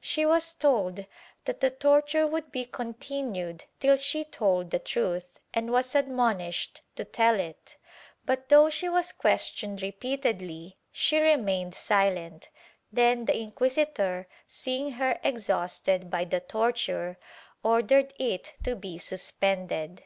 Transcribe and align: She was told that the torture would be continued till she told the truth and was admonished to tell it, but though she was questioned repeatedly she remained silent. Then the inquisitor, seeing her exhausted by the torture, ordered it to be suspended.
She 0.00 0.24
was 0.24 0.54
told 0.54 1.04
that 1.46 1.58
the 1.58 1.70
torture 1.70 2.24
would 2.24 2.52
be 2.52 2.64
continued 2.64 3.64
till 3.80 3.96
she 3.96 4.22
told 4.22 4.70
the 4.70 4.78
truth 4.78 5.40
and 5.52 5.72
was 5.72 5.96
admonished 5.96 6.82
to 6.94 7.04
tell 7.04 7.40
it, 7.40 7.74
but 8.24 8.50
though 8.50 8.70
she 8.70 8.88
was 8.88 9.10
questioned 9.10 9.82
repeatedly 9.82 10.76
she 10.92 11.18
remained 11.18 11.74
silent. 11.74 12.50
Then 12.92 13.24
the 13.24 13.36
inquisitor, 13.36 14.28
seeing 14.46 14.92
her 14.92 15.18
exhausted 15.24 16.08
by 16.08 16.24
the 16.24 16.38
torture, 16.38 17.18
ordered 17.64 18.14
it 18.16 18.52
to 18.62 18.76
be 18.76 18.96
suspended. 18.96 20.04